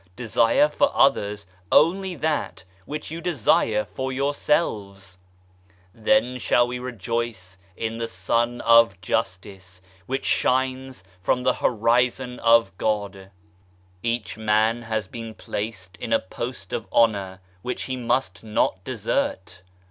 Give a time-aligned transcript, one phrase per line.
[0.15, 5.19] Desire for others only that which you desire for yourselves.
[5.93, 12.75] Then shall we rejoice in the Sun of Justice, which shines from the Horizoin of
[12.79, 13.29] God.
[14.01, 17.83] EQUALITY OF SEX 149 Each man has been placed in a post of honour, which
[17.83, 19.61] he must not desert.